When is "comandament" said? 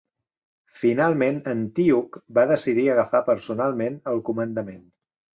4.31-4.81